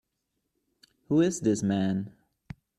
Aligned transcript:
Who 1.09 1.21
is 1.21 1.41
this 1.41 1.61
man? 1.61 2.11